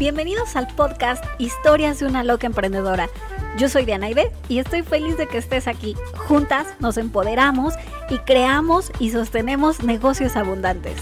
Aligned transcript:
Bienvenidos 0.00 0.56
al 0.56 0.66
podcast 0.66 1.22
Historias 1.36 2.00
de 2.00 2.06
una 2.06 2.24
loca 2.24 2.46
emprendedora. 2.46 3.10
Yo 3.58 3.68
soy 3.68 3.84
Diana 3.84 4.08
Ibe 4.08 4.32
y 4.48 4.58
estoy 4.58 4.80
feliz 4.80 5.18
de 5.18 5.26
que 5.26 5.36
estés 5.36 5.68
aquí. 5.68 5.94
Juntas 6.16 6.74
nos 6.80 6.96
empoderamos 6.96 7.74
y 8.08 8.16
creamos 8.20 8.90
y 8.98 9.10
sostenemos 9.10 9.82
negocios 9.82 10.36
abundantes. 10.36 10.96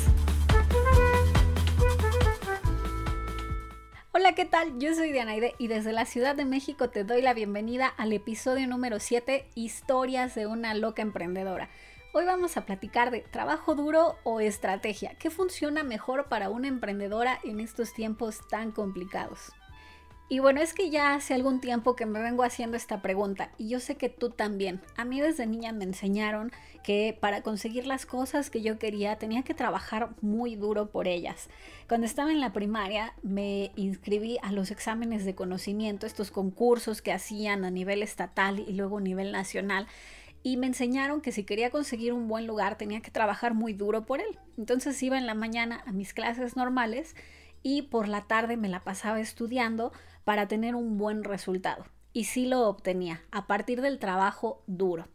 Hola, 4.11 4.33
¿qué 4.35 4.47
tal? 4.47 4.81
Yo 4.81 4.93
soy 4.97 5.13
Diana 5.13 5.31
Aide 5.31 5.55
y 5.59 5.69
desde 5.69 5.93
la 5.93 6.05
Ciudad 6.05 6.35
de 6.35 6.45
México 6.45 6.91
te 6.91 7.05
doy 7.05 7.23
la 7.23 7.35
bienvenida 7.35 7.87
al 7.87 8.13
episodio 8.13 8.67
número 8.67 8.99
7, 8.99 9.47
Historias 9.55 10.35
de 10.35 10.49
una 10.49 10.75
loca 10.75 11.03
emprendedora. 11.03 11.69
Hoy 12.15 12.25
vamos 12.25 12.57
a 12.57 12.65
platicar 12.65 13.11
de 13.11 13.21
trabajo 13.21 13.75
duro 13.75 14.17
o 14.25 14.41
estrategia. 14.41 15.15
¿Qué 15.19 15.29
funciona 15.29 15.83
mejor 15.83 16.31
para 16.31 16.49
una 16.49 16.67
emprendedora 16.67 17.39
en 17.45 17.61
estos 17.61 17.93
tiempos 17.93 18.41
tan 18.49 18.73
complicados? 18.73 19.53
Y 20.31 20.39
bueno, 20.39 20.61
es 20.63 20.73
que 20.73 20.89
ya 20.89 21.15
hace 21.15 21.35
algún 21.35 21.61
tiempo 21.61 21.97
que 21.97 22.07
me 22.07 22.21
vengo 22.21 22.45
haciendo 22.45 22.79
esta 22.79 23.03
pregunta 23.03 23.51
y 23.59 23.69
yo 23.69 23.79
sé 23.79 23.97
que 23.97 24.09
tú 24.09 24.31
también. 24.31 24.81
A 24.97 25.05
mí 25.05 25.21
desde 25.21 25.47
niña 25.47 25.73
me 25.73 25.85
enseñaron 25.85 26.51
que 26.83 27.17
para 27.19 27.43
conseguir 27.43 27.87
las 27.87 28.07
cosas 28.07 28.49
que 28.49 28.63
yo 28.63 28.79
quería 28.79 29.17
tenía 29.17 29.43
que 29.43 29.55
trabajar 29.55 30.11
muy 30.23 30.55
duro 30.55 30.91
por 30.91 31.09
ellas. 31.09 31.49
Cuando 31.89 32.07
estaba 32.07 32.31
en 32.31 32.41
la 32.41 32.55
primaria 32.55 33.13
me 33.23 33.71
inscribí 33.77 34.39
a 34.43 34.53
los 34.53 34.71
exámenes 34.71 35.27
de 35.27 35.35
conocimiento, 35.35 36.07
estos 36.07 36.31
concursos 36.31 37.01
que 37.03 37.13
hacían 37.13 37.67
a 37.67 37.71
nivel 37.71 38.03
estatal 38.03 38.61
y 38.61 38.73
luego 38.73 38.99
a 38.99 39.03
nivel 39.03 39.33
nacional 39.33 39.87
y 40.43 40.57
me 40.57 40.67
enseñaron 40.67 41.21
que 41.21 41.33
si 41.33 41.45
quería 41.45 41.71
conseguir 41.71 42.13
un 42.13 42.29
buen 42.29 42.47
lugar 42.47 42.77
tenía 42.79 43.01
que 43.01 43.11
trabajar 43.11 43.55
muy 43.55 43.73
duro 43.73 44.07
por 44.07 44.21
él. 44.21 44.39
Entonces 44.57 45.03
iba 45.03 45.19
en 45.19 45.27
la 45.27 45.35
mañana 45.35 45.83
a 45.87 45.93
mis 45.93 46.15
clases 46.15 46.57
normales 46.57 47.15
y 47.63 47.83
por 47.83 48.09
la 48.09 48.27
tarde 48.27 48.57
me 48.57 48.69
la 48.69 48.85
pasaba 48.85 49.21
estudiando 49.21 49.93
para 50.25 50.49
tener 50.49 50.75
un 50.75 50.97
buen 50.97 51.25
resultado. 51.25 51.85
Y 52.13 52.25
sí 52.25 52.47
lo 52.47 52.69
obtenía, 52.69 53.23
a 53.31 53.47
partir 53.47 53.81
del 53.83 53.99
trabajo 53.99 54.63
duro. 54.67 55.09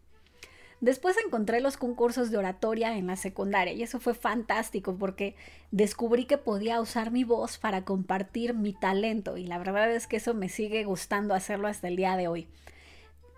Después 0.83 1.15
encontré 1.25 1.61
los 1.61 1.77
concursos 1.77 2.29
de 2.29 2.37
oratoria 2.37 2.97
en 2.97 3.07
la 3.07 3.15
secundaria 3.15 3.71
y 3.71 3.83
eso 3.83 4.01
fue 4.01 4.13
fantástico 4.13 4.97
porque 4.97 5.33
descubrí 5.71 6.25
que 6.25 6.37
podía 6.37 6.81
usar 6.81 7.09
mi 7.09 7.23
voz 7.23 7.57
para 7.57 7.85
compartir 7.85 8.53
mi 8.53 8.73
talento 8.73 9.37
y 9.37 9.47
la 9.47 9.57
verdad 9.59 9.89
es 9.91 10.07
que 10.07 10.17
eso 10.17 10.33
me 10.33 10.49
sigue 10.49 10.83
gustando 10.83 11.35
hacerlo 11.35 11.69
hasta 11.69 11.87
el 11.87 11.95
día 11.95 12.17
de 12.17 12.27
hoy. 12.27 12.49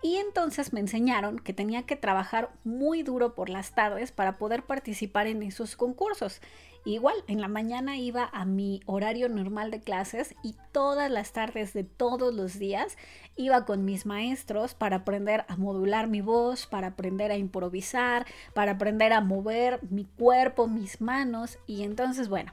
Y 0.06 0.18
entonces 0.18 0.72
me 0.72 0.78
enseñaron 0.78 1.40
que 1.40 1.52
tenía 1.52 1.82
que 1.82 1.96
trabajar 1.96 2.52
muy 2.62 3.02
duro 3.02 3.34
por 3.34 3.48
las 3.48 3.72
tardes 3.72 4.12
para 4.12 4.38
poder 4.38 4.62
participar 4.62 5.26
en 5.26 5.42
esos 5.42 5.74
concursos. 5.74 6.40
Igual, 6.84 7.16
en 7.26 7.40
la 7.40 7.48
mañana 7.48 7.96
iba 7.96 8.30
a 8.32 8.44
mi 8.44 8.82
horario 8.86 9.28
normal 9.28 9.72
de 9.72 9.80
clases 9.80 10.36
y 10.44 10.54
todas 10.70 11.10
las 11.10 11.32
tardes 11.32 11.72
de 11.72 11.82
todos 11.82 12.32
los 12.32 12.60
días 12.60 12.96
iba 13.34 13.64
con 13.64 13.84
mis 13.84 14.06
maestros 14.06 14.74
para 14.74 14.98
aprender 14.98 15.44
a 15.48 15.56
modular 15.56 16.06
mi 16.06 16.20
voz, 16.20 16.68
para 16.68 16.86
aprender 16.86 17.32
a 17.32 17.36
improvisar, 17.36 18.26
para 18.54 18.72
aprender 18.72 19.12
a 19.12 19.20
mover 19.20 19.80
mi 19.90 20.04
cuerpo, 20.04 20.68
mis 20.68 21.00
manos 21.00 21.58
y 21.66 21.82
entonces, 21.82 22.28
bueno, 22.28 22.52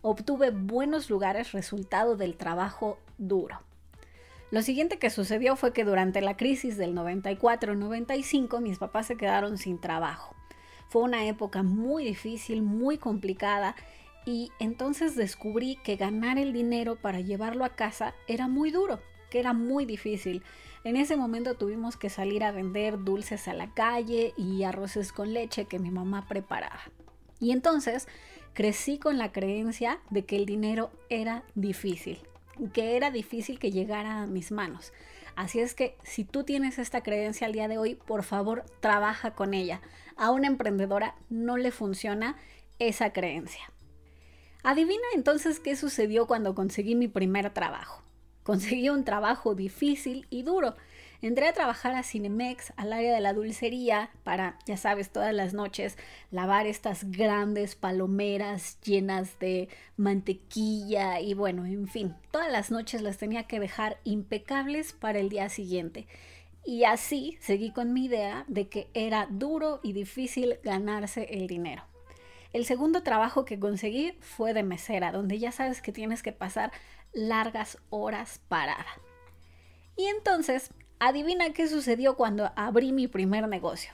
obtuve 0.00 0.50
buenos 0.50 1.10
lugares 1.10 1.50
resultado 1.50 2.16
del 2.16 2.36
trabajo 2.36 2.98
duro. 3.18 3.58
Lo 4.50 4.62
siguiente 4.62 4.98
que 4.98 5.10
sucedió 5.10 5.56
fue 5.56 5.72
que 5.72 5.84
durante 5.84 6.20
la 6.20 6.36
crisis 6.36 6.76
del 6.76 6.94
94-95 6.94 8.60
mis 8.60 8.78
papás 8.78 9.06
se 9.06 9.16
quedaron 9.16 9.58
sin 9.58 9.78
trabajo. 9.78 10.34
Fue 10.88 11.02
una 11.02 11.26
época 11.26 11.62
muy 11.62 12.04
difícil, 12.04 12.62
muy 12.62 12.98
complicada 12.98 13.74
y 14.26 14.52
entonces 14.58 15.16
descubrí 15.16 15.76
que 15.82 15.96
ganar 15.96 16.38
el 16.38 16.52
dinero 16.52 16.96
para 16.96 17.20
llevarlo 17.20 17.64
a 17.64 17.74
casa 17.74 18.14
era 18.28 18.48
muy 18.48 18.70
duro, 18.70 19.00
que 19.30 19.40
era 19.40 19.52
muy 19.52 19.86
difícil. 19.86 20.42
En 20.84 20.96
ese 20.96 21.16
momento 21.16 21.54
tuvimos 21.54 21.96
que 21.96 22.10
salir 22.10 22.44
a 22.44 22.52
vender 22.52 23.02
dulces 23.02 23.48
a 23.48 23.54
la 23.54 23.72
calle 23.72 24.34
y 24.36 24.62
arroces 24.64 25.12
con 25.12 25.32
leche 25.32 25.64
que 25.64 25.78
mi 25.78 25.90
mamá 25.90 26.26
preparaba. 26.28 26.80
Y 27.40 27.52
entonces 27.52 28.06
crecí 28.52 28.98
con 28.98 29.18
la 29.18 29.32
creencia 29.32 30.00
de 30.10 30.24
que 30.24 30.36
el 30.36 30.46
dinero 30.46 30.90
era 31.08 31.42
difícil, 31.54 32.18
que 32.72 32.96
era 32.96 33.10
difícil 33.10 33.58
que 33.58 33.70
llegara 33.70 34.22
a 34.22 34.26
mis 34.26 34.52
manos. 34.52 34.92
Así 35.36 35.60
es 35.60 35.74
que 35.74 35.96
si 36.04 36.24
tú 36.24 36.44
tienes 36.44 36.78
esta 36.78 37.02
creencia 37.02 37.46
al 37.46 37.52
día 37.52 37.68
de 37.68 37.78
hoy, 37.78 37.96
por 37.96 38.22
favor, 38.22 38.64
trabaja 38.80 39.32
con 39.34 39.52
ella. 39.52 39.80
A 40.16 40.30
una 40.30 40.46
emprendedora 40.46 41.16
no 41.28 41.56
le 41.56 41.72
funciona 41.72 42.36
esa 42.78 43.12
creencia. 43.12 43.62
Adivina 44.62 45.04
entonces 45.14 45.60
qué 45.60 45.76
sucedió 45.76 46.26
cuando 46.26 46.54
conseguí 46.54 46.94
mi 46.94 47.08
primer 47.08 47.50
trabajo. 47.50 48.02
Conseguí 48.44 48.88
un 48.90 49.04
trabajo 49.04 49.54
difícil 49.54 50.26
y 50.30 50.42
duro. 50.42 50.76
Entré 51.24 51.48
a 51.48 51.54
trabajar 51.54 51.94
a 51.94 52.02
Cinemex, 52.02 52.74
al 52.76 52.92
área 52.92 53.14
de 53.14 53.20
la 53.22 53.32
dulcería, 53.32 54.10
para, 54.24 54.58
ya 54.66 54.76
sabes, 54.76 55.08
todas 55.08 55.32
las 55.32 55.54
noches 55.54 55.96
lavar 56.30 56.66
estas 56.66 57.10
grandes 57.10 57.76
palomeras 57.76 58.78
llenas 58.82 59.38
de 59.38 59.70
mantequilla 59.96 61.20
y 61.20 61.32
bueno, 61.32 61.64
en 61.64 61.88
fin, 61.88 62.14
todas 62.30 62.52
las 62.52 62.70
noches 62.70 63.00
las 63.00 63.16
tenía 63.16 63.44
que 63.44 63.58
dejar 63.58 63.96
impecables 64.04 64.92
para 64.92 65.18
el 65.18 65.30
día 65.30 65.48
siguiente. 65.48 66.06
Y 66.62 66.84
así 66.84 67.38
seguí 67.40 67.70
con 67.70 67.94
mi 67.94 68.04
idea 68.04 68.44
de 68.46 68.68
que 68.68 68.90
era 68.92 69.26
duro 69.30 69.80
y 69.82 69.94
difícil 69.94 70.58
ganarse 70.62 71.26
el 71.30 71.46
dinero. 71.46 71.84
El 72.52 72.66
segundo 72.66 73.02
trabajo 73.02 73.46
que 73.46 73.58
conseguí 73.58 74.12
fue 74.20 74.52
de 74.52 74.62
mesera, 74.62 75.10
donde 75.10 75.38
ya 75.38 75.52
sabes 75.52 75.80
que 75.80 75.90
tienes 75.90 76.22
que 76.22 76.32
pasar 76.32 76.70
largas 77.14 77.78
horas 77.88 78.42
parada. 78.46 78.84
Y 79.96 80.04
entonces 80.06 80.70
Adivina 81.06 81.52
qué 81.52 81.68
sucedió 81.68 82.16
cuando 82.16 82.50
abrí 82.56 82.90
mi 82.90 83.08
primer 83.08 83.46
negocio. 83.46 83.92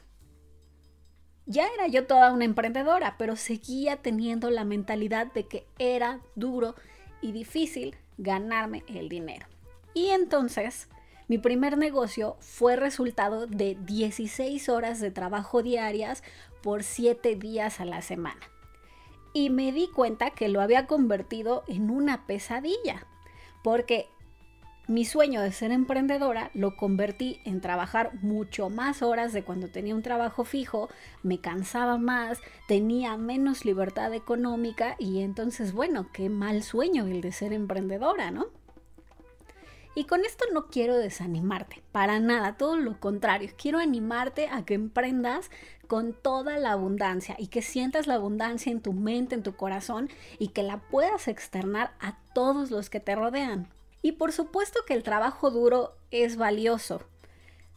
Ya 1.44 1.66
era 1.74 1.88
yo 1.88 2.06
toda 2.06 2.32
una 2.32 2.44
emprendedora, 2.44 3.16
pero 3.18 3.34
seguía 3.34 3.96
teniendo 3.96 4.48
la 4.48 4.62
mentalidad 4.62 5.26
de 5.32 5.48
que 5.48 5.66
era 5.80 6.20
duro 6.36 6.76
y 7.20 7.32
difícil 7.32 7.96
ganarme 8.16 8.84
el 8.86 9.08
dinero. 9.08 9.48
Y 9.92 10.10
entonces, 10.10 10.88
mi 11.26 11.36
primer 11.38 11.76
negocio 11.78 12.36
fue 12.38 12.76
resultado 12.76 13.48
de 13.48 13.76
16 13.80 14.68
horas 14.68 15.00
de 15.00 15.10
trabajo 15.10 15.64
diarias 15.64 16.22
por 16.62 16.84
7 16.84 17.34
días 17.34 17.80
a 17.80 17.86
la 17.86 18.02
semana. 18.02 18.40
Y 19.32 19.50
me 19.50 19.72
di 19.72 19.88
cuenta 19.88 20.30
que 20.30 20.48
lo 20.48 20.60
había 20.60 20.86
convertido 20.86 21.64
en 21.66 21.90
una 21.90 22.24
pesadilla, 22.28 23.04
porque 23.64 24.08
mi 24.90 25.04
sueño 25.04 25.40
de 25.40 25.52
ser 25.52 25.70
emprendedora 25.70 26.50
lo 26.52 26.74
convertí 26.76 27.40
en 27.44 27.60
trabajar 27.60 28.10
mucho 28.22 28.70
más 28.70 29.02
horas 29.02 29.32
de 29.32 29.44
cuando 29.44 29.68
tenía 29.68 29.94
un 29.94 30.02
trabajo 30.02 30.42
fijo, 30.42 30.88
me 31.22 31.40
cansaba 31.40 31.96
más, 31.96 32.40
tenía 32.66 33.16
menos 33.16 33.64
libertad 33.64 34.12
económica 34.14 34.96
y 34.98 35.20
entonces, 35.20 35.72
bueno, 35.72 36.08
qué 36.12 36.28
mal 36.28 36.64
sueño 36.64 37.06
el 37.06 37.20
de 37.20 37.30
ser 37.30 37.52
emprendedora, 37.52 38.32
¿no? 38.32 38.48
Y 39.94 40.06
con 40.06 40.24
esto 40.24 40.44
no 40.52 40.66
quiero 40.66 40.96
desanimarte, 40.96 41.84
para 41.92 42.18
nada, 42.18 42.56
todo 42.56 42.74
lo 42.74 42.98
contrario, 42.98 43.52
quiero 43.56 43.78
animarte 43.78 44.48
a 44.48 44.64
que 44.64 44.74
emprendas 44.74 45.52
con 45.86 46.14
toda 46.14 46.58
la 46.58 46.72
abundancia 46.72 47.36
y 47.38 47.46
que 47.46 47.62
sientas 47.62 48.08
la 48.08 48.14
abundancia 48.14 48.72
en 48.72 48.80
tu 48.80 48.92
mente, 48.92 49.36
en 49.36 49.44
tu 49.44 49.54
corazón 49.54 50.10
y 50.40 50.48
que 50.48 50.64
la 50.64 50.78
puedas 50.78 51.28
externar 51.28 51.92
a 52.00 52.18
todos 52.34 52.72
los 52.72 52.90
que 52.90 52.98
te 52.98 53.14
rodean. 53.14 53.68
Y 54.02 54.12
por 54.12 54.32
supuesto 54.32 54.80
que 54.86 54.94
el 54.94 55.02
trabajo 55.02 55.50
duro 55.50 55.96
es 56.10 56.36
valioso, 56.36 57.02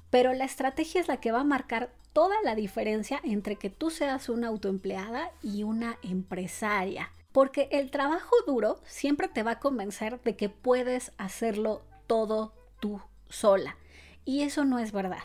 pero 0.10 0.34
la 0.34 0.46
estrategia 0.46 1.02
es 1.02 1.08
la 1.08 1.18
que 1.18 1.32
va 1.32 1.42
a 1.42 1.46
marcar 1.46 1.92
toda 2.14 2.36
la 2.44 2.56
diferencia 2.56 3.20
entre 3.24 3.56
que 3.56 3.70
tú 3.70 3.90
seas 3.90 4.30
una 4.30 4.48
autoempleada 4.48 5.32
y 5.42 5.64
una 5.64 5.98
empresaria. 6.04 7.12
Porque 7.32 7.68
el 7.72 7.90
trabajo 7.90 8.36
duro 8.46 8.80
siempre 8.86 9.28
te 9.28 9.42
va 9.42 9.52
a 9.52 9.60
convencer 9.60 10.22
de 10.22 10.36
que 10.36 10.50
puedes 10.50 11.12
hacerlo 11.18 11.82
todo 12.06 12.54
tú 12.80 13.02
sola. 13.28 13.76
Y 14.24 14.44
eso 14.44 14.66
no 14.66 14.78
es 14.78 14.92
verdad. 14.92 15.24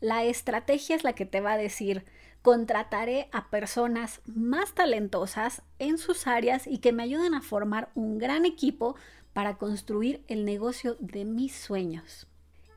La 0.00 0.24
estrategia 0.24 0.96
es 0.96 1.04
la 1.04 1.12
que 1.12 1.26
te 1.26 1.42
va 1.42 1.52
a 1.52 1.58
decir, 1.58 2.06
contrataré 2.40 3.28
a 3.32 3.50
personas 3.50 4.22
más 4.24 4.72
talentosas 4.74 5.62
en 5.78 5.98
sus 5.98 6.26
áreas 6.26 6.66
y 6.66 6.78
que 6.78 6.92
me 6.92 7.02
ayuden 7.02 7.34
a 7.34 7.42
formar 7.42 7.90
un 7.94 8.16
gran 8.16 8.46
equipo 8.46 8.96
para 9.32 9.56
construir 9.58 10.22
el 10.28 10.44
negocio 10.44 10.96
de 11.00 11.24
mis 11.24 11.54
sueños. 11.54 12.26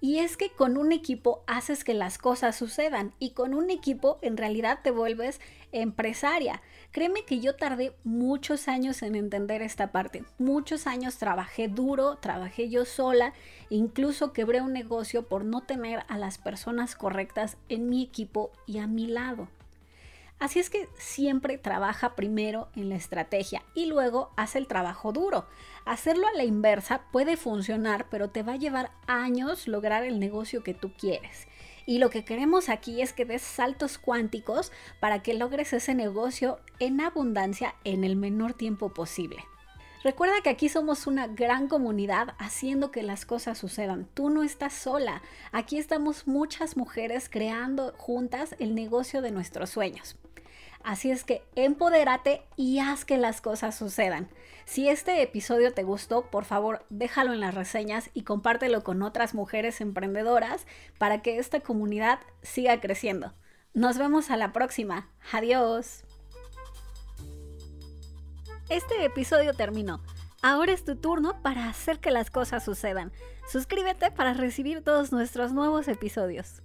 Y 0.04 0.20
es 0.20 0.36
que 0.36 0.50
con 0.50 0.76
un 0.76 0.92
equipo 0.92 1.46
haces 1.48 1.86
que 1.86 1.94
las 1.94 2.18
cosas 2.18 2.58
sucedan 2.58 3.14
y 3.20 3.30
con 3.30 3.54
un 3.54 3.70
equipo 3.70 4.20
en 4.22 4.36
realidad 4.36 4.80
te 4.84 4.92
vuelves 4.92 5.40
empresaria. 5.72 6.62
Créeme 6.92 7.24
que 7.24 7.40
yo 7.40 7.56
tardé 7.56 7.96
muchos 8.04 8.68
años 8.68 9.02
en 9.02 9.16
entender 9.16 9.62
esta 9.62 9.94
parte. 9.94 10.26
Muchos 10.38 10.88
años 10.88 11.18
trabajé 11.20 11.70
duro, 11.70 12.18
trabajé 12.18 12.70
yo 12.70 12.84
sola, 12.84 13.32
incluso 13.70 14.34
quebré 14.34 14.60
un 14.60 14.74
negocio 14.74 15.26
por 15.30 15.46
no 15.46 15.62
tener 15.62 16.04
a 16.10 16.18
las 16.18 16.38
personas 16.38 16.98
correctas 16.98 17.56
en 17.70 17.88
mi 17.88 18.04
equipo 18.04 18.52
y 18.68 18.80
a 18.80 18.88
mi 18.88 19.08
lado. 19.08 19.48
Así 20.44 20.60
es 20.60 20.70
que 20.70 20.90
siempre 20.98 21.58
trabaja 21.58 22.18
primero 22.18 22.68
en 22.76 22.90
la 22.90 22.96
estrategia 22.96 23.64
y 23.74 23.86
luego 23.86 24.34
hace 24.36 24.58
el 24.58 24.68
trabajo 24.68 25.14
duro. 25.14 25.46
Hacerlo 25.86 26.28
a 26.28 26.36
la 26.36 26.44
inversa 26.44 27.04
puede 27.14 27.38
funcionar, 27.38 28.08
pero 28.10 28.30
te 28.30 28.44
va 28.44 28.52
a 28.52 28.58
llevar 28.58 28.92
años 29.08 29.70
lograr 29.70 30.04
el 30.04 30.20
negocio 30.20 30.62
que 30.62 30.74
tú 30.74 30.92
quieres. 31.00 31.48
Y 31.86 32.00
lo 32.00 32.10
que 32.10 32.26
queremos 32.26 32.68
aquí 32.68 33.02
es 33.02 33.14
que 33.14 33.24
des 33.24 33.42
saltos 33.42 33.98
cuánticos 33.98 34.74
para 35.00 35.24
que 35.24 35.34
logres 35.34 35.72
ese 35.72 35.96
negocio 35.96 36.60
en 36.80 37.00
abundancia 37.00 37.76
en 37.86 38.04
el 38.04 38.18
menor 38.18 38.54
tiempo 38.54 38.94
posible. 38.94 39.46
Recuerda 40.04 40.42
que 40.44 40.50
aquí 40.50 40.68
somos 40.68 41.08
una 41.08 41.28
gran 41.28 41.70
comunidad 41.70 42.36
haciendo 42.38 42.92
que 42.92 43.04
las 43.04 43.26
cosas 43.26 43.58
sucedan. 43.58 44.06
Tú 44.14 44.30
no 44.30 44.44
estás 44.44 44.74
sola. 44.74 45.22
Aquí 45.54 45.78
estamos 45.78 46.28
muchas 46.28 46.76
mujeres 46.76 47.30
creando 47.30 47.94
juntas 47.98 48.54
el 48.60 48.76
negocio 48.76 49.22
de 49.22 49.32
nuestros 49.32 49.70
sueños. 49.70 50.18
Así 50.84 51.10
es 51.10 51.24
que 51.24 51.42
empodérate 51.56 52.42
y 52.58 52.80
haz 52.80 53.06
que 53.06 53.18
las 53.18 53.40
cosas 53.40 53.78
sucedan. 53.78 54.28
Si 54.66 54.90
este 54.90 55.22
episodio 55.22 55.74
te 55.74 55.84
gustó, 55.84 56.30
por 56.30 56.44
favor 56.44 56.86
déjalo 56.90 57.32
en 57.32 57.40
las 57.40 57.56
reseñas 57.56 58.10
y 58.14 58.24
compártelo 58.24 58.84
con 58.84 59.02
otras 59.04 59.34
mujeres 59.34 59.80
emprendedoras 59.80 60.68
para 60.98 61.22
que 61.22 61.38
esta 61.38 61.62
comunidad 61.62 62.20
siga 62.42 62.82
creciendo. 62.82 63.34
Nos 63.74 63.98
vemos 63.98 64.32
a 64.32 64.36
la 64.36 64.52
próxima. 64.52 65.08
Adiós. 65.32 66.04
Este 68.70 69.04
episodio 69.04 69.54
terminó. 69.54 70.02
Ahora 70.42 70.72
es 70.72 70.86
tu 70.86 70.96
turno 70.96 71.42
para 71.42 71.68
hacer 71.68 72.00
que 72.00 72.12
las 72.12 72.30
cosas 72.30 72.64
sucedan. 72.64 73.12
Suscríbete 73.52 74.10
para 74.10 74.34
recibir 74.34 74.84
todos 74.84 75.12
nuestros 75.12 75.52
nuevos 75.52 75.88
episodios. 75.90 76.62